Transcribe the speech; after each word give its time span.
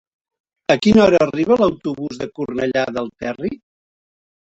A 0.75 0.77
quina 0.85 1.03
hora 1.03 1.19
arriba 1.25 1.57
l'autobús 1.63 2.17
de 2.21 2.29
Cornellà 2.39 2.87
del 2.97 3.11
Terri? 3.25 3.53